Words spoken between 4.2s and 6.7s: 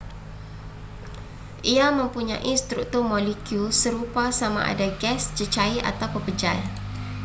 sama ada gas cecair atau pepejal